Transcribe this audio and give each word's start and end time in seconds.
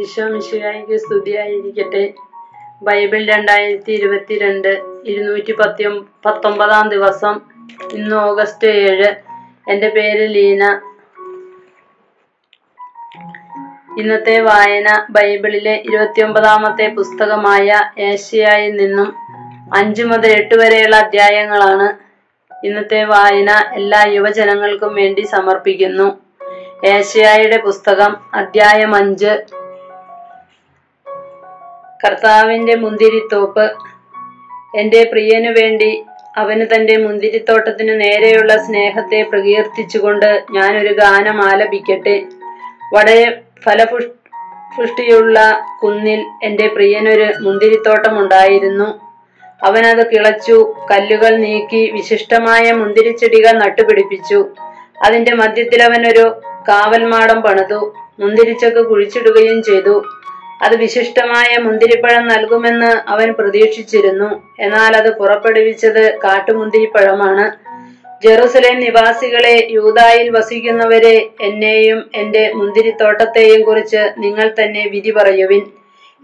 ഈശോ 0.00 0.24
മിശിഹായിക്ക് 0.26 0.96
സ്തുതിയായിരിക്കട്ടെ. 0.96 2.14
ബൈബിൾ 2.82 3.26
രണ്ടായിരത്തി 3.26 3.92
ഇരുപത്തിരണ്ട് 3.92 4.68
ഇരുന്നൂറ്റി 5.04 5.52
പത്തി 5.52 5.84
പത്തൊമ്പതാം 6.26 6.88
ദിവസം 6.88 7.40
ഇന്ന് 7.92 8.16
ഓഗസ്റ്റ് 8.16 8.68
ഏഴ്. 8.68 9.10
എന്റെ 9.70 9.88
പേര് 9.88 10.34
ലീന. 10.34 10.80
ഇന്നത്തെ 13.98 14.40
വായന 14.40 15.06
ബൈബിളിലെ 15.10 15.74
ഇരുപത്തിയൊമ്പതാമത്തെ 15.74 16.88
പുസ്തകമായ 16.88 17.90
ഏഷ്യയിൽ 17.98 18.76
നിന്നും 18.76 19.14
അഞ്ചു 19.76 20.02
മുതൽ 20.02 20.30
എട്ട് 20.30 20.54
വരെയുള്ള 20.54 20.96
അധ്യായങ്ങളാണ് 20.96 21.88
ഇന്നത്തെ 22.66 23.04
വായന 23.04 23.50
എല്ലാ 23.72 24.04
യുവജനങ്ങൾക്കും 24.08 24.94
വേണ്ടി 24.94 25.20
സമർപ്പിക്കുന്നു. 25.20 26.08
ഏഷ്യയുടെ 26.84 27.56
പുസ്തകം 27.56 28.16
അധ്യായം 28.34 28.94
അഞ്ച്. 28.94 29.61
കർത്താവിന്റെ 32.06 32.76
മുന്തിരിത്തോപ്പ്. 32.76 33.72
എന്റെ 34.78 35.08
പ്രിയനു 35.12 35.50
വേണ്ടി 35.50 36.04
അവന് 36.36 36.66
തന്റെ 36.74 36.96
മുന്തിരിത്തോട്ടത്തിനു 36.96 37.92
നേരെയുള്ള 37.92 38.56
സ്നേഹത്തെ 38.56 39.22
പ്രകീർത്തിച്ചുകൊണ്ട് 39.22 40.44
ഞാനൊരു 40.50 40.92
ഗാനം 40.92 41.44
ആലപിക്കട്ടെ. 41.44 42.22
വളരെ 42.94 43.40
ഫലപുഷ് 43.62 44.06
പുഷ്ടിയുള്ള 44.78 45.66
കുന്നിൽ 45.82 46.24
എന്റെ 46.42 46.68
പ്രിയനൊരു 46.68 47.32
മുന്തിരിത്തോട്ടമുണ്ടായിരുന്നു. 47.40 49.12
അവനത് 49.64 50.10
കിളച്ചു 50.10 50.76
കല്ലുകൾ 50.90 51.36
നീക്കി 51.36 51.90
വിശിഷ്ടമായ 51.90 52.72
മുന്തിരിച്ചെടികൾ 52.72 53.52
നട്ടുപിടിപ്പിച്ചു. 53.52 54.46
അതിന്റെ 55.04 55.34
മധ്യത്തിൽ 55.34 55.82
അവനൊരു 55.82 56.40
കാവൽമാടം 56.68 57.42
പണിതു. 57.42 57.94
മുന്തിരിച്ചൊക്കെ 58.20 58.82
കുഴിച്ചിടുകയും 58.82 59.62
ചെയ്തു. 59.62 60.04
അത് 60.62 60.76
വിശിഷ്ടമായ 60.76 61.56
മുന്തിരിപ്പഴം 61.56 62.28
നൽകുമെന്ന് 62.28 63.10
അവൻ 63.10 63.32
പ്രതീക്ഷിച്ചിരുന്നു. 63.32 64.42
എന്നാൽ 64.60 64.96
അത് 64.96 65.16
പുറപ്പെടുവിച്ചത് 65.16 66.18
കാട്ടുമുന്തിരിപ്പഴമാണ്. 66.18 67.72
ജെറുസലേം 68.24 68.80
നിവാസികളെ 68.80 69.68
യൂതായിൽ 69.70 70.30
വസിക്കുന്നവരെ 70.30 71.28
എന്നെയും 71.40 72.10
എന്റെ 72.14 72.52
മുന്തിരിത്തോട്ടത്തെയും 72.54 73.62
കുറിച്ച് 73.62 74.02
നിങ്ങൾ 74.18 74.54
തന്നെ 74.60 74.88
വിധി 74.88 75.10
പറയുവിൻ. 75.10 75.62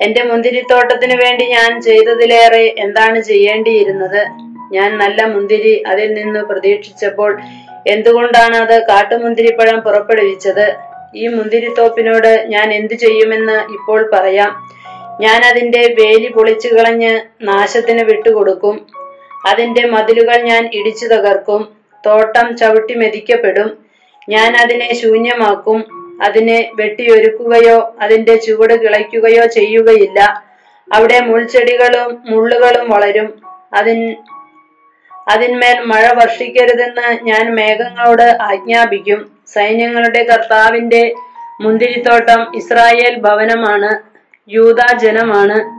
എന്റെ 0.02 0.22
മുന്തിരിത്തോട്ടത്തിനു 0.22 1.16
വേണ്ടി 1.24 1.44
ഞാൻ 1.44 1.82
ചെയ്തതിലേറെ 1.82 2.74
എന്താണ് 2.78 3.20
ചെയ്യേണ്ടിയിരുന്നത്? 3.20 4.26
ഞാൻ 4.72 4.98
നല്ല 4.98 5.24
മുന്തിരി 5.24 5.82
അതിൽ 5.86 6.14
നിന്ന് 6.14 6.40
പ്രതീക്ഷിച്ചപ്പോൾ 6.40 7.40
എന്തുകൊണ്ടാണ് 7.86 8.56
അത് 8.56 8.82
കാട്ടുമുന്തിരിപ്പഴം 8.82 9.80
പുറപ്പെടുവിച്ചത്? 9.80 10.87
ഈ 11.14 11.26
മുന്തിരിത്തോപ്പിനോട് 11.26 12.44
ഞാൻ 12.48 12.72
എന്തു 12.72 12.94
ചെയ്യുമെന്ന് 12.94 13.52
ഇപ്പോൾ 13.52 14.10
പറയാം. 14.12 14.78
ഞാൻ 15.20 15.44
അതിന്റെ 15.44 15.94
വേലി 15.98 16.28
പൊളിച്ചു 16.28 16.68
കളഞ്ഞ് 16.68 17.20
നാശത്തിന് 17.42 18.04
വിട്ടുകൊടുക്കും. 18.04 18.86
അതിന്റെ 19.46 19.86
മതിലുകൾ 19.86 20.36
ഞാൻ 20.36 20.70
ഇടിച്ചു 20.74 21.06
തകർക്കും. 21.06 21.68
തോട്ടം 22.06 22.56
ചവിട്ടി 22.56 22.94
മെതിക്കപ്പെടും. 22.94 23.78
ഞാൻ 24.28 24.56
അതിനെ 24.56 24.94
ശൂന്യമാക്കും. 24.94 25.98
അതിനെ 26.22 26.70
വെട്ടിയൊരുക്കുകയോ 26.74 27.96
അതിന്റെ 28.00 28.36
ചുവട് 28.36 28.82
കിളയ്ക്കുകയോ 28.82 29.46
ചെയ്യുകയില്ല. 29.46 30.44
അവിടെ 30.92 31.20
മുൾച്ചെടികളും 31.20 32.22
മുള്ളുകളും 32.26 32.90
വളരും. 32.90 33.40
അതിൻ 33.74 34.16
അതിന്മേൽ 35.28 35.80
മഴ 35.80 36.12
വർഷിക്കരുതെന്ന് 36.12 37.18
ഞാൻ 37.22 37.54
മേഘങ്ങളോട് 37.54 38.36
ആജ്ഞാപിക്കും. 38.42 39.37
സൈന്യങ്ങളുടെ 39.52 40.22
കർത്താവിന്റെ 40.22 41.14
മുന്തിരിത്തോട്ടം 41.60 42.56
ഇസ്രായേൽ 42.56 43.18
ഭവനമാണ് 43.18 44.18
യൂതാ 44.50 44.96
ജനമാണ്. 44.96 45.78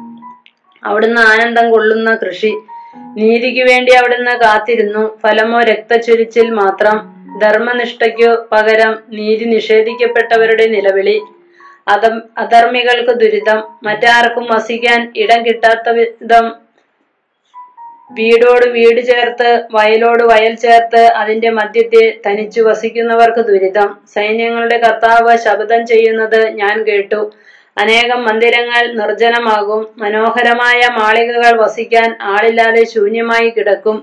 അവിടുന്ന് 0.85 1.21
ആനന്ദം 1.21 1.71
കൊള്ളുന്ന 1.71 2.15
കൃഷി 2.15 2.57
നീതിക്ക് 2.95 3.63
വേണ്ടി 3.63 3.91
അവിടുന്ന് 3.91 4.31
കാത്തിരുന്നു. 4.31 5.17
ഫലമോ 5.23 5.59
രക്തച്ചൊരിച്ചിൽ 5.59 6.49
മാത്രം. 6.49 7.19
ധർമ്മനിഷ്ഠയ്ക്കു 7.41 8.47
പകരം 8.51 8.99
നീതി 9.09 9.45
നിഷേധിക്കപ്പെട്ടവരുടെ 9.45 10.67
നിലവിളി. 10.67 11.21
അധം 11.87 12.21
അധർമ്മികൾക്ക് 12.37 13.13
ദുരിതം. 13.13 13.63
മറ്റാർക്കും 13.83 14.47
വസിക്കാൻ 14.51 15.13
ഇടം 15.15 15.45
കിട്ടാത്ത 15.45 15.89
വിധം 15.89 16.55
വീടോട് 18.17 18.65
വീട് 18.75 19.01
ചേർത്ത് 19.09 19.49
വയലോട് 19.75 20.23
വയൽ 20.23 20.53
ചേർത്ത് 20.63 21.01
അതിന്റെ 21.21 21.49
മധ്യത്തിൽ 21.57 22.05
തനിച്ചു 22.25 22.61
വസിക്കുന്നവർക്ക് 22.61 23.41
ദുരിതം. 23.49 23.89
സൈന്യങ്ങളുടെ 24.13 24.77
കർത്താവ് 24.77 25.33
ശബ്ദം 25.37 25.81
ചെയ്യുന്നത് 25.91 26.39
ഞാൻ 26.61 26.75
കേട്ടു. 26.87 27.21
അനേകം 27.77 28.25
മന്ദിരങ്ങൾ 28.27 28.83
നിർജനമാകും. 28.99 29.81
മനോഹരമായ 29.97 30.79
മാളികകൾ 30.99 31.51
വസിക്കാൻ 31.63 32.09
ആളില്ലാതെ 32.33 32.83
ശൂന്യമായി 32.93 33.49
കിടക്കും. 33.49 33.97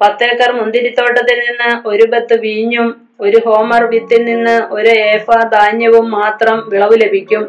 പത്തേക്കർ 0.00 0.50
മുന്തിരിത്തോട്ടത്തിൽ 0.60 1.38
നിന്ന് 1.46 1.70
ഒരു 1.88 2.04
ബത്ത് 2.12 2.36
വീഞ്ഞും 2.46 2.88
ഒരു 3.20 3.38
ഹോമർ 3.46 3.82
വിത്തിൽ 3.92 4.22
നിന്ന് 4.24 4.56
ഒരു 4.76 4.92
ഏഫ 5.10 5.26
ധാന്യവും 5.56 6.10
മാത്രം 6.10 6.58
വിളവ് 6.72 6.96
ലഭിക്കും. 7.02 7.42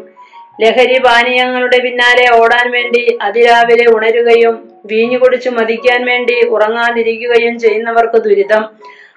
ലഹരി 0.62 0.98
പാനീയങ്ങളുടെ 1.06 1.78
പിന്നാലെ 1.84 2.26
ഓടാൻ 2.40 2.66
വേണ്ടി 2.76 3.02
അതിരാവിലെ 3.28 3.86
ഉണരുകയും 3.96 4.56
വീഞ്ഞു 4.86 5.18
കുടിച്ചു 5.18 5.50
മതിക്കാൻ 5.50 6.04
വേണ്ടി 6.04 6.46
ഉറങ്ങാതിരിക്കുകയും 6.46 7.58
ചെയ്യുന്നവർക്ക് 7.58 8.22
ദുരിതം. 8.22 8.62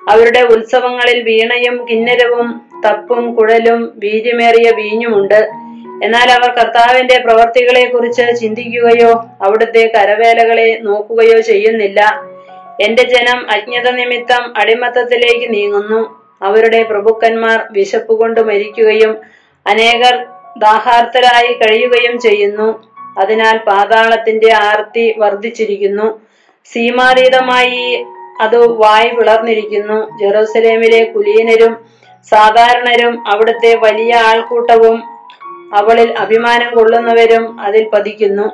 അവരുടെ 0.09 0.41
ഉത്സവങ്ങളിൽ 0.41 1.23
വീണയും 1.23 1.87
കിന്നരവും 1.89 2.61
തപ്പും 2.85 3.35
കുഴലും 3.35 3.93
വീര്യമേറിയ 3.95 4.71
വീഞ്ഞുമുണ്ട്. 4.75 5.49
എന്നാൽ 6.03 6.31
അവർ 6.31 6.49
കർത്താവിന്റെ 6.49 7.19
പ്രവർത്തികളെ 7.19 7.85
കുറിച്ച് 7.85 8.41
ചിന്തിക്കുകയോ 8.41 9.25
അവിടുത്തെ 9.41 9.91
കരവേലകളെ 9.95 10.79
നോക്കുകയോ 10.81 11.39
ചെയ്യുന്നില്ല. 11.39 12.21
എന്റെ 12.81 13.03
ജനം 13.03 13.51
അജ്ഞത 13.51 13.91
നിമിത്തം 13.91 14.57
അടിമത്തത്തിലേക്ക് 14.57 15.53
നീങ്ങുന്നു. 15.53 16.25
അവരുടെ 16.41 16.83
പ്രഭുക്കന്മാർ 16.83 17.63
വിശപ്പുകൊണ്ട് 17.71 18.41
മരിക്കുകയും 18.41 19.17
അനേകർ 19.67 20.25
ദാഹാർത്തരായി 20.57 21.53
കഴിയുകയും 21.53 22.19
ചെയ്യുന്നു. 22.19 22.94
അതിനാൽ 23.17 23.57
പാതാളത്തിന്റെ 23.57 24.53
ആർത്തി 24.53 25.15
വർദ്ധിച്ചിരിക്കുന്നു. 25.17 26.21
സീമാതീതമായി 26.65 28.05
അത് 28.41 28.67
വായി 28.67 29.09
പിളർന്നിരിക്കുന്നു. 29.09 30.17
ജെറൂസലേമിലെ 30.19 31.03
കുലീനരും 31.03 31.77
സാധാരണരും 32.29 33.27
അവിടുത്തെ 33.27 33.75
വലിയ 33.75 34.15
ആൾക്കൂട്ടവും 34.15 35.03
അവളിൽ 35.73 36.13
അഭിമാനം 36.17 36.75
കൊള്ളുന്നവരും 36.75 37.59
അതിൽ 37.59 37.89
പതിക്കുന്നു. 37.89 38.51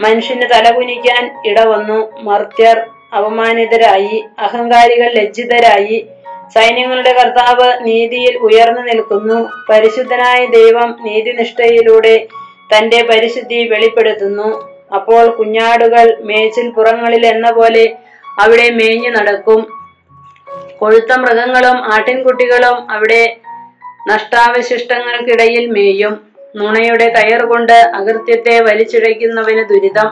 മനുഷ്യന് 0.00 0.42
തലകുനിക്കാൻ 0.42 1.40
ഇടവന്നു. 1.46 2.20
മർത്യർ 2.20 2.86
അവമാനിതരായി 3.12 4.24
അഹങ്കാരികൾ 4.38 5.12
ലജ്ജിതരായി. 5.12 6.06
സൈന്യങ്ങളുടെ 6.54 7.12
കർത്താവ് 7.12 7.86
നീതിയിൽ 7.86 8.36
ഉയർന്നു 8.36 8.80
നിൽക്കുന്നു. 8.80 9.50
പരിശുദ്ധനായ 9.70 10.46
ദൈവം 10.46 10.98
നീതിനിഷ്ഠയിലൂടെ 11.02 12.26
തന്റെ 12.72 13.02
പരിശുദ്ധി 13.10 13.68
വെളിപ്പെടുത്തുന്നു. 13.68 14.74
അപ്പോൾ 14.94 15.30
കുഞ്ഞാടുകൾ 15.30 16.16
മേച്ചിൽ 16.20 16.70
പുറങ്ങളിൽ 16.70 17.26
എന്ന 17.26 17.50
പോലെ 17.50 17.96
അവിടെ 18.40 18.70
മേഞ്ഞു 18.70 19.10
നടക്കും. 19.10 19.66
കൊഴുത്ത 20.78 21.12
മൃഗങ്ങളും 21.18 21.76
ആട്ടിൻകുട്ടികളും 21.76 22.90
അവിടെ 22.90 23.36
നഷ്ടാവശിഷ്ടങ്ങൾക്കിടയിൽ 24.08 25.66
മേയും. 25.66 26.20
നുണയുടെ 26.56 27.08
കയറുകൊണ്ട് 27.08 27.72
അകൃത്യത്തെ 27.72 28.60
വലിച്ചിഴയ്ക്കുന്നവന് 28.60 29.68
ദുരിതം. 29.68 30.08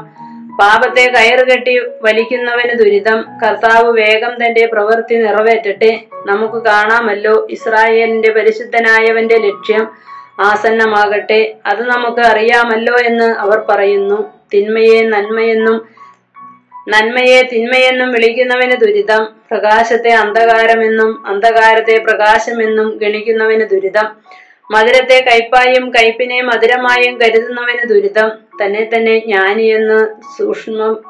പാപത്തെ 0.60 1.12
കയറുകെട്ടി 1.12 1.78
വലിക്കുന്നവന് 2.02 2.78
ദുരിതം. 2.78 3.24
കർത്താവ് 3.44 3.92
വേഗം 3.92 4.34
തന്റെ 4.34 4.66
പ്രവൃത്തി 4.66 5.14
നിറവേറ്റട്ടെ. 5.14 6.00
നമുക്ക് 6.26 6.64
കാണാമല്ലോ 6.64 7.46
ഇസ്രായേലിന്റെ 7.50 8.32
പരിശുദ്ധനായവന്റെ 8.32 9.38
ലക്ഷ്യം. 9.38 10.11
ആസന്നമാകട്ടെ. 10.40 11.54
അത് 11.66 11.82
നമുക്ക് 11.82 12.20
അറിയാമല്ലോ 12.20 12.96
എന്ന് 13.06 13.24
അവർ 13.24 13.64
പറയുന്നു. 13.68 14.32
തിന്മയെ 14.54 15.02
നന്മയെന്നും 15.02 15.88
നന്മയെ 16.88 17.42
തിന്മയെന്നും 17.42 18.12
വിളിക്കുന്നവന് 18.12 18.80
ദുരിതം. 18.80 19.24
പ്രകാശത്തെ 19.24 20.10
അന്ധകാരമെന്നും 20.10 21.26
അന്ധകാരത്തെ 21.26 21.98
പ്രകാശമെന്നും 21.98 22.98
ഗണിക്കുന്നവന് 22.98 23.60
ദുരിതം. 23.60 24.16
മധുരത്തെ 24.70 25.24
കയ്പായും 25.24 25.90
കയ്പിനെ 25.90 26.42
മധുരമായും 26.42 27.20
കരുതുന്നവന് 27.20 27.88
ദുരിതം. 27.88 28.32
തന്നെ 28.64 28.88
തന്നെ 28.94 29.18
ജ്ഞാനിയെന്ന് 29.18 30.06
സൂക്ഷ്മം 30.38 31.02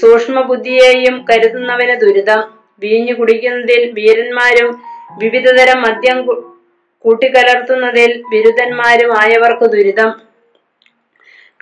സൂക്ഷ്മ 0.00 0.40
ബുദ്ധിയെയും 0.40 1.24
കരുതുന്നവന് 1.30 2.00
ദുരിതം. 2.00 2.44
വീഞ്ഞു 2.78 3.12
കുടിക്കുന്നതിൽ 3.12 3.90
വീരന്മാരും 3.92 4.82
വിവിധതരം 5.18 5.82
മദ്യം 5.82 6.26
കൂട്ടിക്കലർത്തുന്നതിൽ 7.06 8.22
ബിരുദന്മാരും 8.30 9.16
ആയവർക്ക് 9.18 9.64
ദുരിതം. 9.64 10.08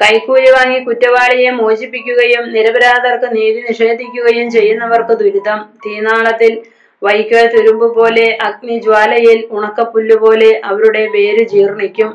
കൈക്കൂലി 0.02 0.50
വാങ്ങി 0.50 0.78
കുറ്റവാളിയെ 0.78 1.50
മോചിപ്പിക്കുകയും 1.50 2.52
നിരപരാധർക്ക് 2.52 3.36
നീതി 3.36 3.64
നിഷേധിക്കുകയും 3.68 4.50
ചെയ്യുന്നവർക്ക് 4.50 5.12
ദുരിതം. 5.12 5.64
തീനാളത്തിൽ 5.86 6.62
വൈക്കോൽ 7.02 7.46
തുരുമ്പ് 7.46 7.94
പോലെ 7.94 8.38
അഗ്നിജ്വാലയിൽ 8.42 9.48
ഉണക്കപ്പുല്ലുപോലെ 9.50 10.60
അവരുടെ 10.64 11.06
വേര് 11.06 11.48
ജീർണിക്കും. 11.48 12.10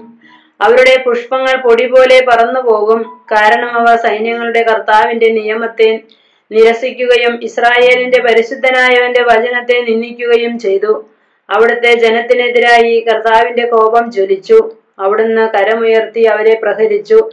അവരുടെ 0.62 1.04
പുഷ്പങ്ങൾ 1.06 1.62
പൊടി 1.62 1.88
പോലെ 1.88 2.26
പറന്നു 2.30 2.60
പോകും. 2.60 3.02
കാരണം 3.32 3.70
അവ 3.80 3.96
സൈന്യങ്ങളുടെ 3.96 4.64
കർത്താവിന്റെ 4.64 5.30
നിയമത്തെ 5.30 6.00
നിരസിക്കുകയും 6.52 7.44
ഇസ്രായേലിന്റെ 7.44 8.22
പരിശുദ്ധനായവന്റെ 8.22 9.24
വചനത്തെ 9.24 9.82
നിന്ദിക്കുകയും 9.82 10.60
ചെയ്തു. 10.60 11.19
അവിടുത്തെ 11.50 11.94
ജനത്തിനെതിരായി 11.94 13.00
കർത്താവിന്റെ 13.00 13.66
കോപം 13.68 14.12
ജ്വലിച്ചു. 14.12 14.70
അവിടുന്ന് 15.00 15.50
കരമുയർത്തി 15.50 16.20
അവരെ 16.20 16.60
പ്രഹരിച്ചു. 16.64 17.30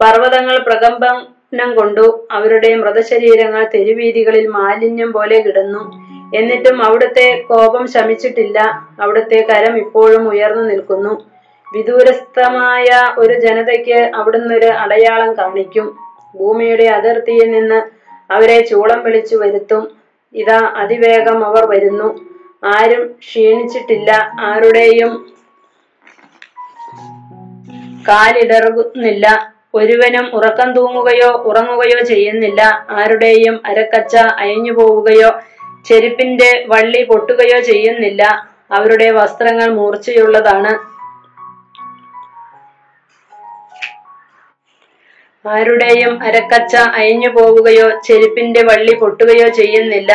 പർവതങ്ങൾ 0.00 0.58
പ്രകമ്പനം 0.58 1.74
കൊണ്ടു. 1.74 2.26
അവരുടെ 2.30 2.74
മൃതശരീരങ്ങൾ 2.74 3.70
തെരുവീതികളിൽ 3.74 4.46
മാലിന്യം 4.46 5.12
പോലെ 5.12 5.40
കിടന്നു. 5.40 6.06
എന്നിട്ടും 6.36 6.84
അവിടുത്തെ 6.84 7.44
കോപം 7.48 7.86
ശമിച്ചിട്ടില്ല. 7.86 8.58
അവിടുത്തെ 9.00 9.46
കരം 9.50 9.76
ഇപ്പോഴും 9.76 10.28
ഉയർന്നു 10.28 10.62
നിൽക്കുന്നു. 10.62 11.30
വിദൂരസ്ഥമായ 11.76 12.84
ഒരു 13.18 13.40
ജനതയ്ക്ക് 13.40 14.10
അവിടുന്ന് 14.14 14.54
ഒരു 14.54 14.66
അടയാളം 14.66 15.34
കാണിക്കും. 15.34 15.96
ഭൂമിയുടെ 16.34 16.84
അതിർത്തിയിൽ 16.84 17.50
നിന്ന് 17.50 17.82
അവരെ 18.32 18.60
ചൂളം 18.60 19.02
വിളിച്ചു 19.02 19.36
വരുത്തും. 19.36 19.90
ഇതാ 20.34 20.72
അതിവേഗം 20.76 21.44
അവർ 21.44 21.70
വരുന്നു. 21.70 22.35
ആരും 22.64 23.12
ക്ഷീണിച്ചിട്ടില്ല 23.20 24.10
ആരുടെയും 24.38 25.12
കാലിടറുന്നില്ല 28.08 29.26
ഒരുവനും 29.74 30.36
ഉറക്കം 30.36 30.72
തൂങ്ങുകയോ 30.72 31.30
ഉറങ്ങുകയോ 31.32 32.04
ചെയ്യുന്നില്ല 32.04 32.86
ആരുടെയും 32.90 33.62
അരക്കച്ച 33.66 34.16
അയഞ്ഞു 34.16 34.72
പോവുകയോ 34.72 35.40
ചെരുപ്പിന്റെ 35.86 36.64
വള്ളി 36.66 37.02
പൊട്ടുകയോ 37.02 37.60
ചെയ്യുന്നില്ല. 37.60 38.22
അവരുടെ 38.72 39.10
വസ്ത്രങ്ങൾ 39.10 39.68
മൂർച്ചയുള്ളതാണ്. 39.68 40.72
ആരുടെയും 45.46 46.22
അരക്കച്ച 46.22 46.76
അയഞ്ഞു 46.76 47.28
പോവുകയോ 47.28 48.00
ചെരുപ്പിന്റെ 48.04 48.62
വള്ളി 48.62 48.94
പൊട്ടുകയോ 48.94 49.48
ചെയ്യുന്നില്ല. 49.48 50.12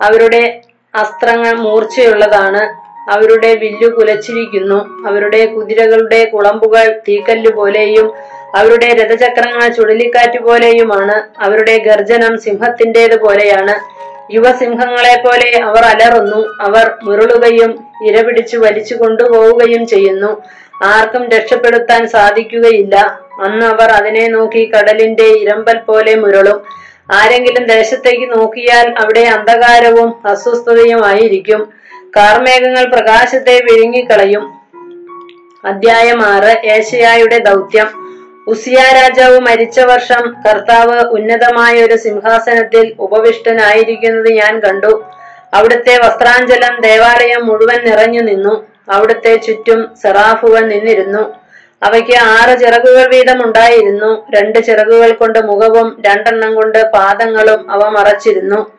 അവരുടെ 0.00 0.62
അസ്ത്രങ്ങൾ 0.94 1.52
മൂർച്ചയുള്ളതാണ്. 1.52 2.90
അവരുടെ 3.10 3.54
വില്ലു 3.54 3.88
കുലച്ചിരിക്കുന്നു. 3.88 5.08
അവരുടെ 5.08 5.46
കുതിരകളുടെ 5.46 6.24
കുളമ്പുകൾ 6.24 7.00
തീക്കല്ലു 7.08 7.50
പോലെയും 7.50 8.12
അവരുടെ 8.56 8.86
രഥചക്രങ്ങൾ 8.86 9.68
ചുഴലിക്കാറ്റ് 9.68 10.42
പോലെയുമാണ്. 10.42 11.42
അവരുടെ 11.42 11.78
ഗർജനം 11.78 12.40
സിംഹത്തിന്റെത് 12.40 13.20
പോലെയാണ്. 13.20 14.00
യുവസിംഹങ്ങളെ 14.32 15.22
പോലെ 15.22 15.62
അവർ 15.62 15.78
അലറുന്നു. 15.78 16.54
അവർ 16.60 16.90
മുരളുകയും 17.02 17.84
ഇരപിടിച്ചു 18.06 18.56
വലിച്ചു 18.56 18.94
കൊണ്ടുപോവുകയും 18.94 19.86
ചെയ്യുന്നു. 19.86 20.42
ആർക്കും 20.84 21.28
രക്ഷപ്പെടുത്താൻ 21.28 22.08
സാധിക്കുകയില്ല. 22.08 23.20
അന്ന് 23.44 23.66
അവർ 23.66 23.90
അതിനെ 23.90 24.28
നോക്കി 24.28 24.70
കടലിന്റെ 24.70 25.24
ഇരമ്പൽ 25.24 25.78
പോലെ 25.78 26.14
മുരളും. 26.14 26.62
ആരെങ്കിലും 27.12 27.66
ദേശത്തേക്ക് 27.66 28.38
നോക്കിയാൽ 28.38 28.94
അവിടെ 28.98 29.20
അന്ധകാരവും 29.20 30.28
അസ്വസ്ഥതയുമായിരിക്കും. 30.28 31.72
കാർമേഘങ്ങൾ 32.16 32.84
പ്രകാശത്തെ 32.84 33.60
വിഴുങ്ങിക്കളയും. 33.62 34.60
അധ്യായം 35.64 36.22
ആറ് 36.22 36.66
ഏഷ്യായുടെ 36.66 37.38
ദൗത്യം. 37.38 38.10
ഉസിയ 38.46 38.74
രാജാവ് 38.74 39.40
മരിച്ച 39.40 39.80
വർഷം 39.80 40.34
കർത്താവ് 40.46 41.00
ഉന്നതമായ 41.00 41.84
ഒരു 41.84 41.96
സിംഹാസനത്തിൽ 41.96 42.94
ഉപവിഷ്ടനായിരിക്കുന്നത് 43.00 44.32
ഞാൻ 44.32 44.60
കണ്ടു. 44.60 45.04
അവിടുത്തെ 45.54 45.96
വസ്ത്രാഞ്ചലം 45.96 46.80
ദേവാലയം 46.80 47.46
മുഴുവൻ 47.46 47.84
നിറഞ്ഞു 47.84 48.20
നിന്നു. 48.20 48.66
അവിടുത്തെ 48.88 49.36
ചുറ്റും 49.36 49.88
സെറാഫുകൾ 50.02 50.60
നിന്നിരുന്നു. 50.60 51.40
അവയ്ക്ക് 51.82 52.14
ആറ് 52.22 52.58
ചിറകുകൾ 52.58 53.08
വീതം 53.08 53.46
ഉണ്ടായിരുന്നു 53.46 54.26
രണ്ട് 54.30 54.58
ചിറകുകൾ 54.58 55.12
കൊണ്ട് 55.12 55.38
മുഖവും 55.38 56.02
രണ്ടെണ്ണം 56.06 56.54
കൊണ്ട് 56.54 56.92
പാദങ്ങളും 56.92 57.70
അവ 57.70 57.88
മറച്ചിരുന്നു. 57.88 58.72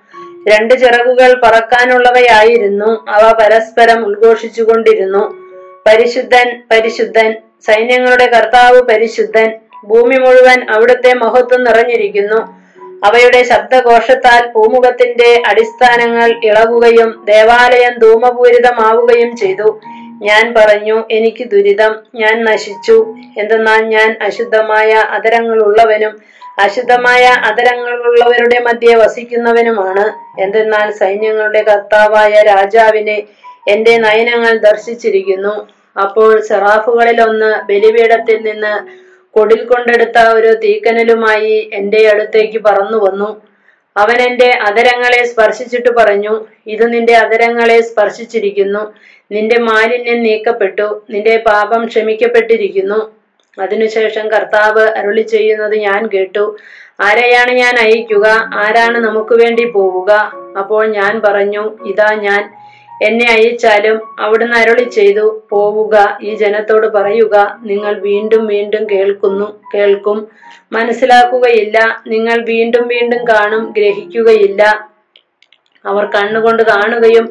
രണ്ട് 0.48 0.74
ചിറകുകൾ 0.74 1.42
പറക്കാനുള്ളവയായിരുന്നു. 1.44 3.06
അവ 3.10 3.32
പരസ്പരം 3.32 4.06
ഉദ്ഘോഷിച്ചുകൊണ്ടിരുന്നു. 4.06 5.42
പരിശുദ്ധൻ 5.88 6.64
പരിശുദ്ധൻ 6.72 7.36
സൈന്യങ്ങളുടെ 7.66 8.26
കർത്താവ് 8.26 8.82
പരിശുദ്ധൻ 8.82 9.52
ഭൂമി 9.86 10.18
മുഴുവൻ 10.18 10.70
അവിടുത്തെ 10.70 11.14
മഹത്വം 11.14 11.64
നിറഞ്ഞിരിക്കുന്നു. 11.64 12.62
അവയുടെ 13.06 13.44
ശബ്ദഘോഷത്താൽ 13.44 14.52
പൂമുഖത്തിന്റെ 14.52 15.42
അടിസ്ഥാനങ്ങൾ 15.48 16.40
ഇളകുകയും 16.44 17.26
ദേവാലയം 17.26 18.00
ധൂമപൂരിതമാവുകയും 18.00 19.36
ചെയ്തു. 19.36 19.82
ഞാൻ 20.22 20.54
പറഞ്ഞു 20.58 21.04
എനിക്ക് 21.12 21.44
ദുരിതം. 21.50 21.94
ഞാൻ 22.16 22.46
നശിച്ചു. 22.46 23.16
എന്തെന്നാൽ 23.38 23.82
ഞാൻ 23.84 24.18
അശുദ്ധമായ 24.22 24.92
അതരങ്ങളുള്ളവനും 24.92 26.20
അശുദ്ധമായ 26.60 27.24
അതരങ്ങളുള്ളവരുടെ 27.24 28.60
മധ്യെ 28.60 28.96
വസിക്കുന്നവനുമാണ്. 28.96 30.06
എന്തെന്നാൽ 30.42 30.92
സൈന്യങ്ങളുടെ 30.92 31.64
കർത്താവായ 31.64 32.34
രാജാവിനെ 32.42 33.24
എന്റെ 33.68 33.98
നയനങ്ങൾ 33.98 34.58
ദർശിച്ചിരിക്കുന്നു. 34.58 35.68
അപ്പോൾ 36.02 36.42
സെറാഫുകളിൽ 36.42 37.22
ഒന്ന് 37.22 37.62
ബലിപീഠത്തിൽ 37.66 38.38
നിന്ന് 38.42 38.74
കൊടിൽ 39.32 39.66
കൊണ്ടെടുത്ത 39.66 40.18
ഒരു 40.18 40.54
തീക്കനലുമായി 40.54 41.70
എന്റെ 41.74 42.10
അടുത്തേക്ക് 42.14 42.60
പറന്നു 42.64 42.98
വന്നു 42.98 43.51
അവൻ 43.98 44.22
എന്റെ 44.22 44.60
അതരങ്ങളെ 44.62 45.26
സ്പർശിച്ചിട്ട് 45.26 45.90
പറഞ്ഞു 45.96 46.46
ഇത് 46.68 46.94
നിന്റെ 46.94 47.14
അതരങ്ങളെ 47.14 47.82
സ്പർശിച്ചിരിക്കുന്നു. 47.82 48.94
നിന്റെ 49.32 49.60
മാലിന്യം 49.60 50.24
നീക്കപ്പെട്ടു. 50.24 51.04
നിന്റെ 51.10 51.38
പാപം 51.38 51.86
ക്ഷമിക്കപ്പെട്ടിരിക്കുന്നു. 51.86 53.12
അതിനുശേഷം 53.62 54.28
കർത്താവ് 54.32 54.88
അരുളി 54.98 55.22
ചെയ്യുന്നത് 55.22 55.76
ഞാൻ 55.76 56.08
കേട്ടു. 56.08 56.58
ആരെയാണ് 57.00 57.52
ഞാൻ 57.52 57.80
അയക്കുക? 57.80 58.28
ആരാണ് 58.54 58.98
നമുക്ക് 58.98 59.36
വേണ്ടി 59.36 59.66
പോവുക? 59.66 60.12
അപ്പോൾ 60.60 60.88
ഞാൻ 60.88 61.22
പറഞ്ഞു 61.22 61.78
ഇതാ 61.86 62.14
ഞാൻ. 62.14 62.61
എന്നെ 63.02 63.28
അയച്ചാലും 63.32 63.98
അവിടുന്ന് 64.20 64.58
അരുളി 64.58 64.84
ചെയ്തു 64.90 65.44
പോവുക 65.50 65.96
ഈ 66.22 66.36
ജനത്തോട് 66.36 66.88
പറയുക 66.88 67.36
നിങ്ങൾ 67.62 67.94
വീണ്ടും 68.00 68.48
വീണ്ടും 68.48 68.84
കേൾക്കുന്നു 68.92 69.48
കേൾക്കും. 69.76 70.28
മനസ്സിലാക്കുകയില്ല 70.74 71.78
നിങ്ങൾ 72.08 72.38
വീണ്ടും 72.42 72.88
വീണ്ടും 72.88 73.24
കാണും 73.28 73.64
ഗ്രഹിക്കുകയില്ല. 73.78 74.62
അവർ 75.86 76.06
കണ്ണുകൊണ്ട് 76.16 76.64
കാണുകയും 76.64 77.26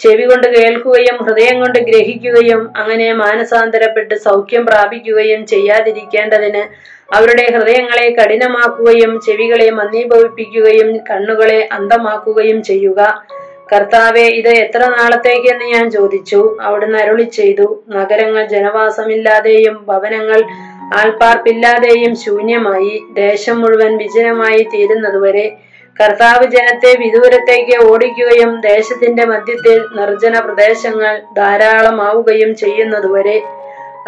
ചെവി 0.00 0.24
കൊണ്ട് 0.24 0.46
കേൾക്കുകയും 0.56 1.16
ഹൃദയം 1.24 1.56
കൊണ്ട് 1.60 1.78
ഗ്രഹിക്കുകയും 1.78 2.60
അങ്ങനെ 2.76 3.12
മാനസാന്തരപ്പെട്ട് 3.12 4.14
സൗഖ്യം 4.14 4.66
പ്രാപിക്കുകയും 4.66 5.46
ചെയ്യാതിരിക്കേണ്ടതിന് 5.46 6.62
അവരുടെ 7.14 7.44
ഹൃദയങ്ങളെ 7.54 8.06
കഠിനമാക്കുകയും 8.08 9.20
ചെവികളെ 9.20 9.70
മന്ദീഭവിപ്പിക്കുകയും 9.70 10.90
കണ്ണുകളെ 11.10 11.68
അന്ധമാക്കുകയും 11.72 12.62
ചെയ്യുക. 12.62 13.00
കർത്താവെ 13.72 14.24
ഇത് 14.38 14.48
എത്ര 14.48 14.82
നാളത്തേക്കെന്ന് 14.86 15.64
ഞാൻ 15.64 15.90
ചോദിച്ചു. 15.90 16.56
അവിടുന്ന് 16.60 16.98
അരുളി 16.98 17.22
ചെയ്തു 17.22 17.84
നഗരങ്ങൾ 17.88 18.46
ജനവാസമില്ലാതെയും 18.46 19.84
ഭവനങ്ങൾ 19.88 20.40
ആൾപ്പാർപ്പില്ലാതെയും 20.94 22.12
ശൂന്യമായി 22.16 23.02
ദേശം 23.14 23.60
മുഴുവൻ 23.60 23.96
വിജനമായി 23.96 24.62
തീരുന്നതുവരെ 24.74 25.46
കർത്താവ് 26.00 26.44
ജനത്തെ 26.46 26.90
വിദൂരത്തേക്ക് 27.02 27.76
ഓടിക്കുകയും 27.90 28.60
ദേശത്തിന്റെ 28.60 29.24
മധ്യത്തിൽ 29.26 29.78
നിർജന 29.96 30.40
പ്രദേശങ്ങൾ 30.40 31.22
ധാരാളമാവുകയും 31.36 32.56
ചെയ്യുന്നതുവരെ 32.56 33.38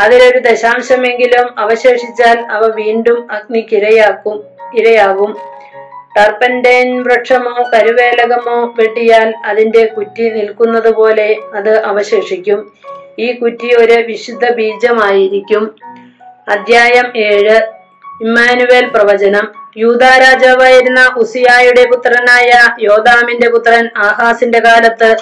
അതിലൊരു 0.01 0.39
ദശാംശമെങ്കിലും 0.39 1.47
അവശേഷിച്ചാൽ 1.59 2.39
അവ 2.57 2.67
വീണ്ടും 2.75 3.19
അഗ്നിക്കിരയാക്കും 3.33 4.37
ഇരയാകും. 4.75 5.31
ടർപ്പന്റൈൻ 6.19 7.03
വൃക്ഷമോ 7.03 7.71
കരുവേലകമോ 7.75 8.75
വെട്ടിയാൽ 8.79 9.35
അതിന്റെ 9.45 9.87
കുറ്റി 9.87 10.29
നിൽക്കുന്നത് 10.29 10.95
പോലെ 10.95 11.37
അത് 11.55 11.85
അവശേഷിക്കും. 11.85 12.73
ഈ 13.19 13.33
കുറ്റി 13.33 13.75
ഒരു 13.75 13.93
വിശുദ്ധ 13.93 14.51
ബീജമായിരിക്കും. 14.51 15.75
അധ്യായം 16.49 17.17
ഏഴ്. 17.17 17.61
ഇമ്മാനുവേൽ 18.23 18.87
പ്രവചനം. 18.87 19.53
യൂത 19.77 20.03
രാജാവായിരുന്ന 20.03 21.15
ഉസിയായുടെ 21.17 21.85
പുത്രനായ 21.89 22.53
യോദാമിന്റെ 22.81 23.51
പുത്രൻ 23.51 23.91
ആഹാസിന്റെ 23.97 24.59
കാലത്ത് 24.59 25.17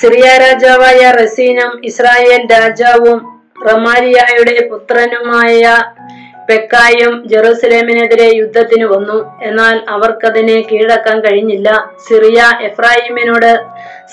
സിറിയ 0.00 0.38
രാജാവായ 0.38 1.10
റസീനും 1.10 1.80
ഇസ്രായേൽ 1.84 2.46
രാജാവും 2.52 3.42
റമാരിയായുടെ 3.68 4.68
പുത്രനുമായ 4.68 5.62
പെക്കായും 6.48 7.28
ജെറൂസലേമിനെതിരെ 7.28 8.34
യുദ്ധത്തിന് 8.34 8.84
വന്നു. 8.84 9.36
എന്നാൽ 9.42 9.84
അവർക്കതിനെ 9.88 10.60
കീഴടക്കാൻ 10.60 11.20
കഴിഞ്ഞില്ല. 11.20 11.92
സിറിയ 12.08 12.58
എഫ്രാഹിമിനോട് 12.60 13.60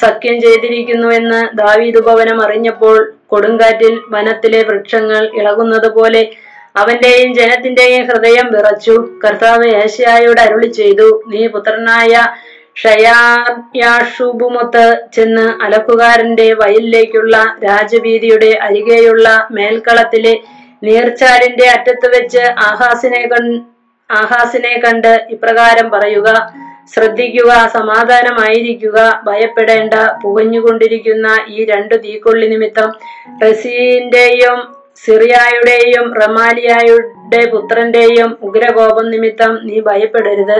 സഖ്യം 0.01 0.41
ചെയ്തിരിക്കുന്നുവെന്ന് 0.41 1.57
ദാവീദ് 1.57 1.97
ഭവനം 1.97 2.41
അറിഞ്ഞപ്പോൾ 2.41 3.13
കൊടുങ്കാറ്റിൽ 3.27 3.99
വനത്തിലെ 4.09 4.63
വൃക്ഷങ്ങൾ 4.63 5.31
ഇളകുന്നത് 5.35 5.87
പോലെ 5.87 6.29
അവന്റെയും 6.75 7.33
ജനത്തിന്റെയും 7.33 8.05
ഹൃദയം 8.05 8.51
വിറച്ചു. 8.51 9.09
കർത്താവ് 9.25 9.67
ഏഷ്യായോട് 9.67 10.41
അരുളി 10.41 10.67
ചെയ്തു 10.67 11.23
നീ 11.27 11.47
പുത്രനായ 11.47 12.27
ഷയാഷുബുമൊത്ത് 12.81 14.97
ചെന്ന് 15.13 15.63
അലക്കുകാരന്റെ 15.63 16.53
വയലിലേക്കുള്ള 16.53 17.55
രാജവീതിയുടെ 17.63 18.57
അരികെയുള്ള 18.61 19.47
മേൽക്കളത്തിലെ 19.51 20.39
നീർച്ചാലിന്റെ 20.83 21.67
അറ്റത്ത് 21.67 22.07
വെച്ച് 22.17 22.43
ആഹാസിനെ 22.59 23.29
ആഹാസിനെ 24.09 24.81
കണ്ട് 24.85 25.25
ഇപ്രകാരം 25.29 25.91
പറയുക 25.91 26.29
ശ്രദ്ധിക്കുക 26.93 27.51
സമാധാനമായിരിക്കുക 27.73 29.21
ഭയപ്പെടേണ്ട 29.27 29.93
പുകഞ്ഞുകൊണ്ടിരിക്കുന്ന 30.23 31.27
ഈ 31.47 31.65
രണ്ടു 31.65 31.95
തീക്കൊള്ളി 31.95 32.47
നിമിത്തം 32.47 32.89
റസീന്റെയും 33.43 34.57
സിറിയായുടെയും 34.95 36.13
റമാലിയായുടെ 36.13 37.45
പുത്രന്റെയും 37.45 38.37
ഉഗ്രകോപം 38.41 39.11
നിമിത്തം 39.11 39.59
നീ 39.63 39.79
ഭയപ്പെടരുത്. 39.79 40.57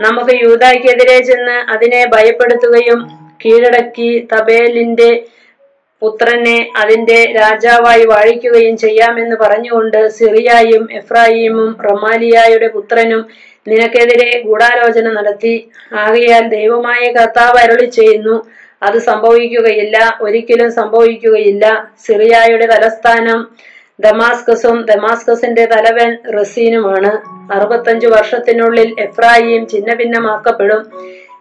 നമുക്ക് 0.00 0.34
യൂതായ്ക്കെതിരെ 0.42 1.18
ചെന്ന് 1.20 1.72
അതിനെ 1.72 2.06
ഭയപ്പെടുത്തുകയും 2.14 3.00
കീഴടക്കി 3.44 4.28
തബേലിന്റെ 4.32 5.10
പുത്രനെ 6.04 6.72
അതിന്റെ 6.76 7.32
രാജാവായി 7.40 8.04
വാഴിക്കുകയും 8.04 8.76
ചെയ്യാമെന്ന് 8.76 9.36
പറഞ്ഞുകൊണ്ട് 9.36 10.08
സിറിയായും 10.08 10.88
എഫ്രായിമും 10.92 11.76
റൊമാലിയായുടെ 11.84 12.68
പുത്രനും 12.68 13.26
നിനക്കെതിരെ 13.68 14.42
ഗൂഢാലോചന 14.46 15.12
നടത്തി. 15.12 15.70
ആകയാൽ 15.92 16.48
ദൈവമായ 16.48 17.12
കർത്താവ് 17.12 17.58
അരുളി 17.62 17.84
ചെയ്യുന്നു 17.84 18.46
അത് 18.82 18.98
സംഭവിക്കുകയില്ല 18.98 20.18
ഒരിക്കലും 20.20 20.72
സംഭവിക്കുകയില്ല. 20.72 21.90
സിറിയായുടെ 22.06 22.66
തലസ്ഥാനം 22.66 23.48
ദമാസ്കസും 24.00 24.84
ദമാസ്കസിന്റെ 24.84 25.64
തലവൻ 25.64 26.40
റസീനുമാണ്. 26.40 27.12
അറുപത്തഞ്ചു 27.52 28.06
വർഷത്തിനുള്ളിൽ 28.06 28.94
എഫ്രായിം 29.00 29.66
ഛിന്നഭിന്നമാക്കപ്പെടും. 29.72 30.82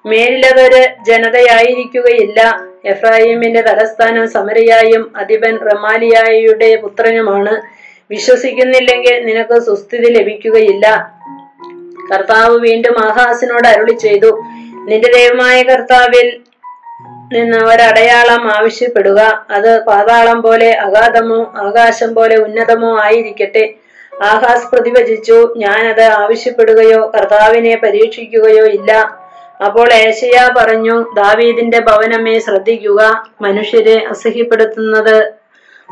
മേലിലതൊരു 0.06 0.82
ജനതയായിരിക്കുകയില്ല. 1.08 2.40
എഫ്രായിമിന്റെ 2.86 3.62
തലസ്ഥാനം 3.62 4.30
സമരയായും 4.30 5.14
അധിപൻ 5.18 5.58
റമാലിയായുടെ 5.58 6.76
പുത്രനുമാണ്. 6.76 7.62
വിശ്വസിക്കുന്നില്ലെങ്കിൽ 8.10 9.26
നിനക്ക് 9.26 9.60
സുസ്ഥിതി 9.60 10.10
ലഭിക്കുകയില്ല. 10.10 11.14
കർത്താവ് 12.14 12.60
വീണ്ടും 12.60 13.06
ആഹാസിനോട് 13.06 13.68
അരുളി 13.68 13.94
ചെയ്തു 13.94 14.44
നിന്റെ 14.86 15.12
ദൈവമായ 15.12 15.64
കർത്താവിൽ 15.64 16.40
നിന്ന് 17.34 17.58
ഒരടയാളം 17.58 18.52
ആവശ്യപ്പെടുക. 18.52 19.48
അത് 19.52 19.86
പാതാളം 19.86 20.42
പോലെ 20.42 20.72
അഗാധമോ 20.72 21.54
ആകാശം 21.58 22.14
പോലെ 22.16 22.36
ഉന്നതമോ 22.36 23.00
ആയിരിക്കട്ടെ. 23.00 23.74
ആഹാസ് 24.24 24.76
പ്രതിവചിച്ചു 24.76 25.54
ഞാനത് 25.58 26.02
ആവശ്യപ്പെടുകയോ 26.02 27.12
കർത്താവിനെ 27.16 27.76
പരീക്ഷിക്കുകയോ 27.76 28.66
ഇല്ല. 28.66 29.23
അപ്പോൾ 29.62 29.94
ഏശയ 29.94 30.50
പറഞ്ഞു 30.58 31.06
ദാവീദിന്റെ 31.16 31.80
ഭവനമേ 31.80 32.40
ശ്രദ്ധിക്കുക 32.40 33.24
മനുഷ്യരെ 33.42 34.06
അസഹ്യപ്പെടുത്തുന്നത് 34.10 35.34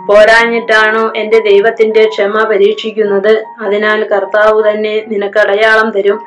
പോരാഞ്ഞിട്ടാണോ 0.07 1.13
എന്റെ 1.15 1.39
ദൈവത്തിന്റെ 1.39 2.07
ക്ഷമ 2.07 2.43
പരീക്ഷിക്കുന്നത്? 2.43 3.43
അതിനാൽ 3.61 4.03
കർത്താവ് 4.03 4.69
തന്നെ 4.69 5.05
നിനക്ക് 5.07 5.39
അടയാളം 5.39 5.91
തരും. 5.91 6.19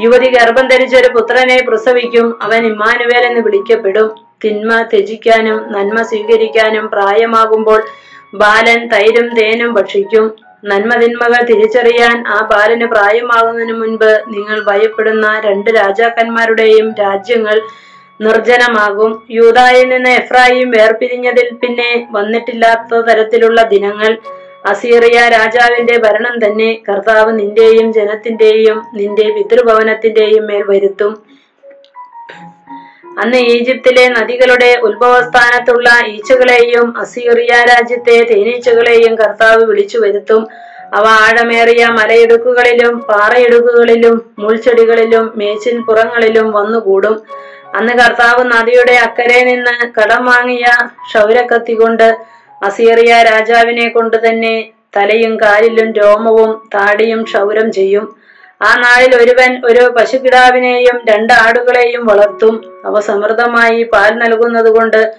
യുവതി 0.00 0.30
ഗർഭം 0.30 0.68
ധരിച്ച 0.68 0.96
ഒരു 0.96 1.08
പുത്രനെ 1.08 1.64
പ്രസവിക്കും 1.68 2.42
അവൻ 2.42 2.66
ഇമ്മാനുവേൽ 2.66 3.26
എന്ന് 3.26 3.40
വിളിക്കപ്പെടും. 3.40 4.14
തിന്മ 4.44 4.82
ത്യജിക്കാനും 4.82 5.72
നന്മ 5.72 6.02
സ്വീകരിക്കാനും 6.02 6.90
പ്രായമാകുമ്പോൾ 6.90 7.84
ബാലൻ 8.34 8.88
തൈരും 8.88 9.34
തേനും 9.34 9.74
ഭക്ഷിക്കും. 9.74 10.49
നന്മതിന്മകൾ 10.64 11.40
തിരിച്ചറിയാൻ 11.50 12.16
ആ 12.28 12.38
ബാലന് 12.50 12.86
പ്രായമാകുന്നതിന് 12.86 13.72
മുൻപ് 13.72 14.10
നിങ്ങൾ 14.34 14.56
ഭയപ്പെടുന്ന 14.64 15.26
രണ്ട് 15.44 15.70
രാജാക്കന്മാരുടെയും 15.70 16.88
രാജ്യങ്ങൾ 17.04 17.56
നിർജനമാകും. 18.20 19.12
യൂതായിൽ 19.30 19.88
നിന്ന് 19.88 20.10
എഫ്രായിം 20.10 20.70
വേർപിരിഞ്ഞതിൽ 20.70 21.48
പിന്നെ 21.62 21.90
വന്നിട്ടില്ലാത്ത 22.10 23.00
തരത്തിലുള്ള 23.08 23.62
ദിനങ്ങൾ. 23.62 24.12
അസീറിയ 24.66 25.18
രാജാവിന്റെ 25.28 25.98
ഭരണം 25.98 26.34
തന്നെ 26.44 26.70
കർത്താവ് 26.88 27.38
നിന്റെയും 27.38 27.92
ജനത്തിന്റെയും 27.92 28.78
നിന്റെ 28.94 29.26
പിതൃഭവനത്തിന്റെയും 29.36 30.46
മേൽ 30.46 30.62
വരുത്തും. 30.72 31.12
അന്ന് 33.10 33.38
ഈജിപ്തിലെ 33.38 34.08
നദികളുടെ 34.08 34.80
ഉത്ഭവസ്ഥാനത്തുള്ള 34.88 35.88
ഈച്ചകളെയും 36.06 36.98
അസീറിയ 36.98 37.52
രാജ്യത്തെ 37.70 38.16
തേനീച്ചകളെയും 38.22 39.14
കർത്താവ് 39.16 39.64
വിളിച്ചു 39.64 39.98
വരുത്തും. 39.98 40.42
അവ 40.94 41.04
ആഴമേറിയ 41.24 41.86
മലയിടുക്കുകളിലും 41.86 42.98
പാറയിടുക്കുകളിലും 42.98 44.26
മുൾച്ചെടികളിലും 44.38 45.32
മേച്ചിൻ 45.36 45.82
പുറങ്ങളിലും 45.82 46.52
വന്നുകൂടും. 46.52 47.16
അന്ന് 47.74 47.92
കർത്താവ് 47.92 48.52
നദിയുടെ 48.52 48.92
അക്കരെ 48.92 49.44
നിന്ന് 49.44 49.74
കടം 49.98 50.24
വാങ്ങിയ 50.24 50.66
ക്ഷൗരക്കത്തി 51.08 51.72
കൊണ്ട് 51.72 52.16
അസീറിയ 52.62 53.22
രാജാവിനെ 53.22 53.88
കൊണ്ട് 53.88 54.16
തന്നെ 54.28 54.54
തലയും 54.96 55.36
കാലിലും 55.36 55.92
രോമവും 55.92 56.62
താടിയും 56.74 57.22
ക്ഷൗരം 57.22 57.72
ചെയ്യും. 57.72 58.16
ആ 58.62 58.70
നാളിൽ 58.74 59.12
ഒരുവൻ 59.22 59.62
ഒരു 59.64 59.82
പശുക്കിടാവിനെയും 59.98 60.96
രണ്ട് 61.10 61.32
ആടുകളെയും 61.32 62.06
വളർത്തും. 62.06 62.82
അവ 62.84 63.00
സമൃദ്ധമായി 63.00 63.82
പാൽ 63.82 64.10
നൽകുന്നത് 64.18 64.68
കൊണ്ട് 64.68 65.14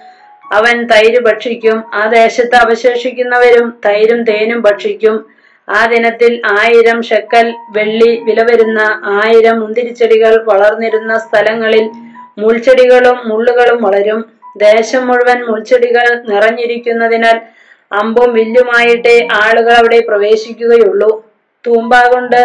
അവൻ 0.52 0.82
തൈര് 0.86 1.20
ഭക്ഷിക്കും. 1.20 1.84
ആ 1.94 2.06
ദേശത്ത് 2.06 2.54
അവശേഷിക്കുന്നവരും 2.54 3.78
തൈരും 3.86 4.22
തേനും 4.24 4.60
ഭക്ഷിക്കും. 4.60 5.26
ആ 5.68 5.86
ദിനത്തിൽ 5.86 6.42
ആയിരം 6.60 7.02
ഷെക്കൽ 7.02 7.54
വെള്ളി 7.70 8.20
വില 8.24 8.42
വരുന്ന 8.42 8.80
ആയിരം 9.04 9.60
മുന്തിരിച്ചെടികൾ 9.60 10.44
വളർന്നിരുന്ന 10.44 11.18
സ്ഥലങ്ങളിൽ 11.18 11.90
മുൾച്ചെടികളും 12.38 13.28
മുള്ളുകളും 13.28 13.82
വളരും. 13.82 14.24
ദേശം 14.56 15.06
മുഴുവൻ 15.06 15.38
മുൾച്ചെടികൾ 15.44 16.06
നിറഞ്ഞിരിക്കുന്നതിനാൽ 16.28 17.40
അമ്പും 17.92 18.32
വില്ലുമായിട്ടേ 18.32 19.28
ആളുകൾ 19.32 19.72
അവിടെ 19.72 20.00
പ്രവേശിക്കുകയുള്ളൂ. 20.08 21.10
തൂമ്പ 21.66 21.94
കൊണ്ട് 22.12 22.40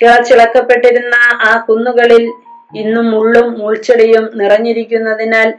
കിളച്ചിളക്കപ്പെട്ടിരുന്ന 0.00 1.14
ആ 1.32 1.64
കുന്നുകളിൽ 1.68 2.32
ഇന്നും 2.76 3.10
മുള്ളും 3.10 3.58
മുൾച്ചെടിയും 3.58 4.30
നിറഞ്ഞിരിക്കുന്നതിനാൽ 4.34 5.54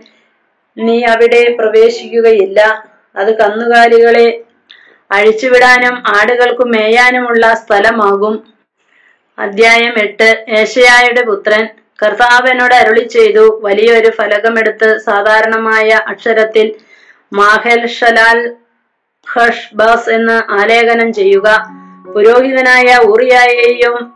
നീ 0.77 1.03
അവിടെ 1.03 1.55
പ്രവേശിക്കുകയില്ല. 1.59 2.89
അത് 3.15 3.37
കന്നുകാലികളെ 3.37 4.41
അഴിച്ചുവിടാനും 5.11 6.03
ആടുകൾക്ക് 6.07 6.61
മേയാനുമുള്ള 6.61 7.53
സ്ഥലമാകും. 7.53 8.53
അധ്യായം 9.39 9.99
എട്ട്. 9.99 10.45
ഏഷയായുടെ 10.49 11.23
പുത്രൻ. 11.25 11.67
കർത്താവനോട് 12.05 12.73
അരുളി 12.73 13.07
ചെയ്തു 13.07 13.61
വലിയൊരു 13.63 14.09
ഫലകമെടുത്ത് 14.09 14.97
സാധാരണമായ 14.97 15.89
അക്ഷരത്തിൽ 15.89 16.75
മാഹൽ 17.33 17.87
ഷലാൽ 17.87 18.55
ഹഷ് 19.33 19.75
ബാസ് 19.75 20.09
എന്ന് 20.09 20.51
ആലേഖനം 20.51 21.13
ചെയ്യുക. 21.13 21.67
പുരോഹിതനായ 22.15 22.99
ഊറിയായെയും 23.07 24.14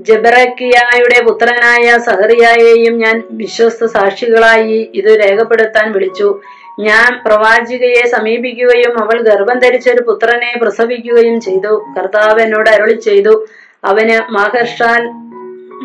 ജബറക്കിയായുടെ 0.00 1.24
പുത്രനായ 1.24 1.98
സഹറിയായെയും 1.98 2.98
ഞാൻ 2.98 3.22
വിശ്വസ്ത 3.30 3.86
സാക്ഷികളായി 3.86 4.90
ഇത് 4.94 5.20
രേഖപ്പെടുത്താൻ 5.20 5.92
വിളിച്ചു. 5.92 6.40
ഞാൻ 6.80 7.22
പ്രവാചികയെ 7.26 8.06
സമീപിക്കുകയും 8.06 9.02
അവൾ 9.02 9.22
ഗർഭം 9.22 9.58
ധരിച്ച 9.58 9.88
ഒരു 9.88 10.02
പുത്രനെ 10.02 10.58
പ്രസവിക്കുകയും 10.62 11.40
ചെയ്തു. 11.40 11.94
കർത്താവ് 11.98 12.40
എന്നോട് 12.40 12.70
അരുളി 12.70 12.94
ചെയ്തു 12.94 13.46
അവന് 13.84 14.32
മഹർഷാൽ 14.32 15.06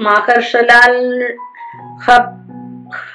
മഹർഷലാൽ 0.03 1.33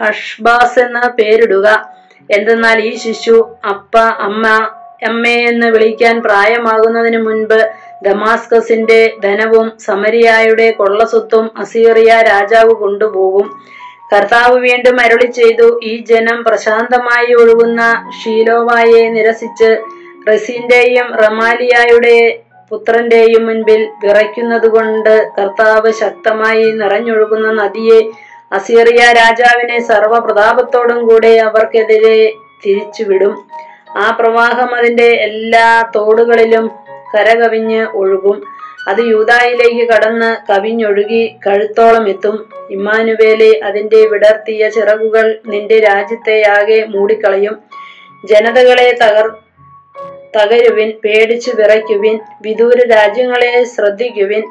ഹഷ്ബാസ് 0.01 0.79
എന്ന് 0.79 1.23
പേരിടുക. 1.23 1.89
എന്തെന്നാൽ 2.31 2.81
ഈ 2.81 2.97
ശിശു 2.97 3.57
അപ്പ 3.69 3.99
അമ്മ 3.99 4.69
അമ്മയെന്ന് 5.09 5.67
വിളിക്കാൻ 5.67 6.23
പ്രായമാകുന്നതിന് 6.23 7.23
മുൻപ് 7.23 7.73
ദമാസ്കസിന്റെ 8.03 9.01
ധനവും 9.25 9.73
സമരിയായുടെ 9.79 10.71
കൊള്ളസ്വത്തും 10.71 11.51
അസീറിയ 11.59 12.23
രാജാവ് 12.31 12.73
കൊണ്ടുപോകും. 12.75 13.47
കർത്താവ് 14.13 14.57
വീണ്ടും 14.61 14.97
അരുളി 15.01 15.27
ചെയ്തു 15.31 15.81
ഈ 15.85 16.05
ജനം 16.05 16.45
പ്രശാന്തമായി 16.45 17.35
ഒഴുകുന്ന 17.35 18.11
ഷീലോവായെ 18.19 19.03
നിരസിച്ച് 19.09 19.71
റസീന്റെയും 20.29 21.09
റമാലിയായുടെ 21.17 22.17
പുത്രന്റെയും 22.71 23.47
മുൻപിൽ 23.47 23.81
വിറയ്ക്കുന്നതുകൊണ്ട് 24.05 25.15
കർത്താവ് 25.39 25.93
ശക്തമായി 25.93 26.65
നിറഞ്ഞൊഴുകുന്ന 26.73 27.49
നദിയെ 27.53 27.99
അസീറിയ 28.53 29.03
രാജാവിനെ 29.13 29.79
സർവപ്രതാപത്തോടും 29.81 31.09
കൂടെ 31.09 31.33
അവർക്കെതിരെ 31.39 32.17
തിരിച്ചുവിടും. 32.67 33.35
ആ 33.99 34.17
പ്രവാഹം 34.21 34.75
അതിന്റെ 34.75 35.09
എല്ലാ 35.29 35.67
തോടുകളിലും 35.97 36.71
കരകവിഞ്ഞ് 37.15 37.87
ഒഴുകും. 37.87 38.43
അത് 38.89 39.01
യൂതായിലേക്ക് 39.01 39.93
കടന്ന് 39.93 40.53
കവിഞ്ഞൊഴുകി 40.53 41.35
കഴുത്തോളം 41.47 42.09
എത്തും. 42.09 42.49
ഇമ്മാനുവേലെ 42.71 43.61
അതിന്റെ 43.65 44.07
വിടർത്തിയ 44.07 44.71
ചിറകുകൾ 44.71 45.41
നിന്റെ 45.47 45.79
രാജ്യത്തെയാകെ 45.79 46.85
മൂടിക്കളയും. 46.89 47.59
ജനതകളെ 48.25 48.99
തകർ 49.03 49.37
തകരുവിൻ 50.37 50.93
പേടിച്ചു 51.05 51.53
വിറയ്ക്കുവിൻ. 51.55 52.19
വിദൂര 52.43 52.89
രാജ്യങ്ങളെ 52.89 53.65
ശ്രദ്ധിക്കുവിൻ. 53.65 54.43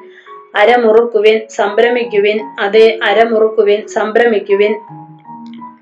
അരമുറുക്കുവിൻ 0.55 1.39
സംഭ്രമിക്കുവിൻ. 1.55 2.39
അതെ 2.59 2.99
അരമുറുക്കുവിൻ 3.03 3.87
സംഭ്രമിക്കുവിൻ. 3.87 4.73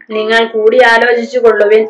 നിങ്ങൾ 0.10 0.46
കൂടി 0.46 0.80
ആലോചിച്ചു 0.84 1.40
കൊള്ളുവിൻ 1.40 1.88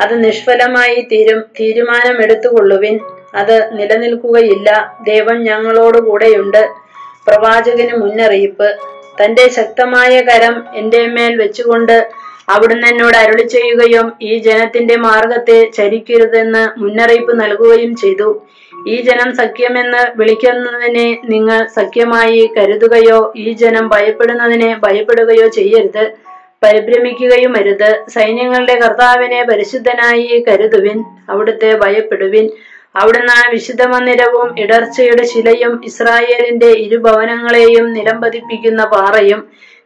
അത് 0.00 0.24
നിഷ്ഫലമായി 0.24 1.08
തീരും 1.12 1.40
തീരുമാനം 1.60 2.22
എടുത്തുകൊള്ളുവിൻ 2.22 3.00
അത് 3.34 3.78
നിലനിൽക്കുകയില്ല. 3.78 4.96
ദൈവം 5.06 5.44
ഞങ്ങളോട് 5.44 5.98
കൂടെയുണ്ട് 5.98 6.68
പ്രവാചകന് 7.26 7.96
മുന്നറിയിപ്പ്. 7.96 8.76
തന്റെ 9.24 9.48
ശക്തമായ 9.50 10.20
കരം 10.20 10.64
എന്റെ 10.74 11.06
മേൽ 11.06 11.36
വെച്ചുകൊണ്ട് 11.36 12.10
അവിടുന്ന് 12.48 12.86
എന്നോട് 12.86 13.16
അരുളി 13.16 13.42
ചെയ്യുകയും 13.42 14.12
ഈ 14.22 14.38
ജനത്തിന്റെ 14.38 14.96
മാർഗത്തെ 14.96 15.70
ചരിക്കരുതെന്ന് 15.70 16.80
മുന്നറിയിപ്പ് 16.80 17.40
നൽകുകയും 17.40 17.96
ചെയ്തു. 17.96 18.42
ഈ 18.86 19.00
ജനം 19.00 19.36
സഖ്യമെന്ന് 19.36 20.12
വിളിക്കുന്നതിനെ 20.16 21.20
നിങ്ങൾ 21.24 21.66
സഖ്യമായി 21.66 22.50
കരുതുകയോ 22.56 23.32
ഈ 23.36 23.52
ജനം 23.52 23.88
ഭയപ്പെടുന്നതിനെ 23.88 24.76
ഭയപ്പെടുകയോ 24.78 25.48
ചെയ്യരുത്. 25.48 26.10
പരിഭ്രമിക്കുകയും 26.62 27.56
അരുത്. 27.56 28.04
സൈന്യങ്ങളുടെ 28.08 28.74
കർത്താവിനെ 28.74 29.44
പരിശുദ്ധനായി 29.44 30.44
കരുതുവിൻ. 30.48 31.04
അവിടുത്തെ 31.28 31.76
ഭയപ്പെടുവിൻ. 31.76 32.50
അവിടുന്ന് 32.94 33.36
വിശുദ്ധ 33.52 33.82
മന്ദിരവും 33.82 34.48
ഇടർച്ചയുടെ 34.58 35.24
ശിലയും 35.32 35.80
ഇസ്രായേലിന്റെ 35.84 36.70
ഇരുഭവനങ്ങളെയും 36.84 37.92
നിലംപതിപ്പിക്കുന്ന 37.92 38.84
പാറയും 38.84 39.40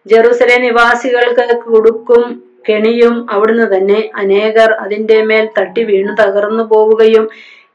ജെറുസലേം 0.07 0.63
നിവാസികൾക്ക് 0.63 1.57
കൊടുക്കും 1.65 2.25
കെണിയും 2.69 3.15
അവിടുന്ന് 3.31 3.67
തന്നെ. 3.75 4.11
അനേകർ 4.15 4.71
അതിന്റെ 4.85 5.19
മേൽ 5.23 5.49
തട്ടി 5.59 5.83
വീണു 5.85 6.13
തകർന്നു 6.21 6.65
പോവുകയും 6.73 7.25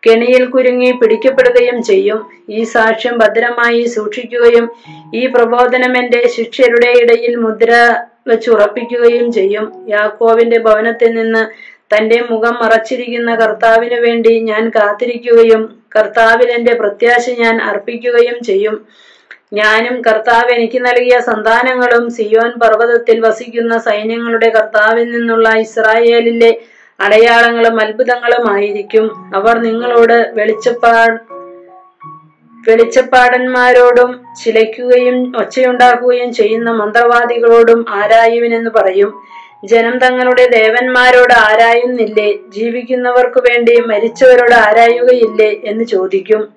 കെണിയിൽ 0.08 0.44
കുരുങ്ങി 0.46 0.92
പിടിക്കപ്പെടുകയും 0.92 1.84
ചെയ്യും. 1.84 2.20
ഈ 2.50 2.60
സാക്ഷ്യം 2.64 3.16
ഭദ്രമായി 3.18 3.82
സൂക്ഷിക്കുകയും 3.86 4.66
ഈ 5.14 5.28
പ്രബോധനം 5.28 5.98
എന്റെ 5.98 6.22
ശിഷ്യരുടെ 6.36 6.92
ഇടയിൽ 7.02 7.36
മുദ്ര 7.36 7.72
വെച്ചുറപ്പിക്കുകയും 8.28 9.32
ചെയ്യും. 9.32 9.66
യാക്കോവിന്റെ 9.88 10.58
ഭവനത്തിൽ 10.60 11.14
നിന്ന് 11.14 11.44
തന്റെ 11.92 12.26
മുഖം 12.30 12.56
മറച്ചിരിക്കുന്ന 12.64 13.36
കർത്താവിനു 13.36 14.02
വേണ്ടി 14.02 14.40
ഞാൻ 14.40 14.70
കാത്തിരിക്കുകയും 14.70 15.84
കർത്താവിൽ 15.96 16.52
എന്റെ 16.52 16.74
പ്രത്യാശ 16.74 17.30
ഞാൻ 17.30 17.62
അർപ്പിക്കുകയും 17.62 18.44
ചെയ്യും. 18.44 18.86
ഞാനും 19.54 20.02
കർത്താവ് 20.02 20.52
എനിക്ക് 20.52 20.86
നൽകിയ 20.86 21.20
സന്താനങ്ങളും 21.20 22.10
സിയോൻ 22.10 22.60
പർവതത്തിൽ 22.60 23.20
വസിക്കുന്ന 23.20 23.78
സൈന്യങ്ങളുടെ 23.78 24.50
കർത്താവിൽ 24.50 25.12
നിന്നുള്ള 25.12 25.50
ഇസ്രായേലിലെ 25.50 26.58
അടയാളങ്ങളും 27.00 27.82
അത്ഭുതങ്ങളും 27.82 28.52
ആയിരിക്കും. 28.52 29.36
അവർ 29.36 29.58
നിങ്ങളോട് 29.60 30.32
വെളിച്ചപ്പാ 30.34 31.18
വെളിച്ചപ്പാടന്മാരോടും 32.70 34.24
ചിലയ്ക്കുകയും 34.44 35.34
ഒച്ചയുണ്ടാക്കുകയും 35.40 36.34
ചെയ്യുന്ന 36.34 36.72
മന്ത്രവാദികളോടും 36.72 37.86
ആരായുവിനെന്ന് 37.90 38.70
പറയും. 38.70 39.39
ജനം 39.66 40.00
തങ്ങളുടെ 40.00 40.48
ദേവന്മാരോട് 40.48 41.34
ആരായുന്നില്ലേ? 41.34 42.34
ജീവിക്കുന്നവർക്കു 42.50 43.40
വേണ്ടി 43.40 43.82
മരിച്ചവരോട് 43.82 44.56
ആരായുകയില്ലേ 44.56 45.56
എന്ന് 45.66 45.84
ചോദിക്കും. 45.84 46.48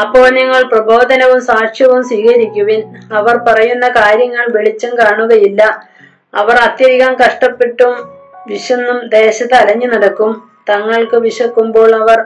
അപ്പോൾ 0.00 0.30
നിങ്ങൾ 0.30 0.62
പ്രബോധനവും 0.62 1.44
സാക്ഷ്യവും 1.44 2.04
സ്വീകരിക്കുവിൻ. 2.04 2.82
അവർ 3.12 3.36
പറയുന്ന 3.36 3.88
കാര്യങ്ങൾ 3.88 4.46
വെളിച്ചം 4.50 4.98
കാണുകയില്ല. 4.98 5.88
അവർ 6.34 6.54
അത്യധികം 6.54 7.14
കഷ്ടപ്പെട്ടും 7.14 8.08
വിശന്നും 8.46 9.08
ദേശത്ത് 9.08 9.54
അലഞ്ഞു 9.54 9.86
നടക്കും. 9.86 10.48
തങ്ങൾക്ക് 10.70 11.16
വിശക്കുമ്പോൾ 11.16 11.94
അവർ 11.94 12.24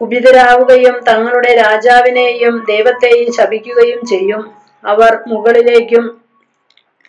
കുപിതരാവുകയും 0.00 1.00
തങ്ങളുടെ 1.08 1.56
രാജാവിനെയും 1.56 2.66
ദൈവത്തെയും 2.68 3.32
ശപിക്കുകയും 3.32 4.06
ചെയ്യും. 4.06 4.50
അവർ 4.84 5.18
മുകളിലേക്കും 5.26 6.27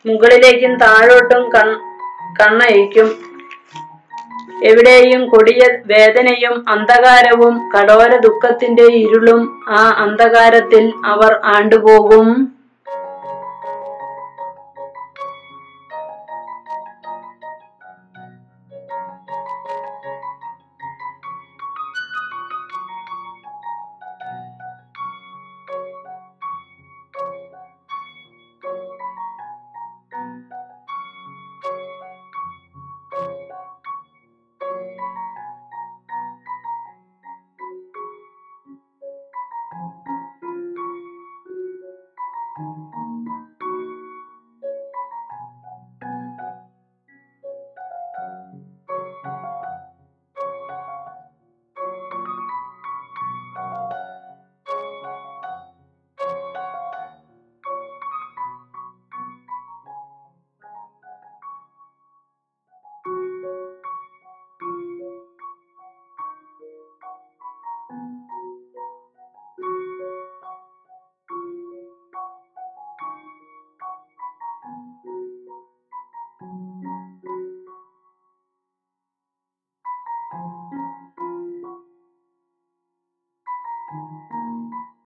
മുകളിലേക്കും 0.06 0.74
താഴോട്ടും 0.78 1.42
കൺ 1.56 1.70
കണ്ണയക്കും 2.40 3.10
എവിടെയും 4.64 5.22
കൊടിയ 5.30 5.62
വേദനയും 5.86 6.66
അന്ധകാരവും 6.70 7.56
കടോര 7.74 8.12
ദുഃഖത്തിന്റെ 8.18 8.86
ഇരുളും 8.94 9.42
ആ 9.70 9.84
അന്ധകാരത്തിൽ 10.04 10.94
അവർ 11.06 11.40
ആണ്ടുപോകും. 11.56 12.28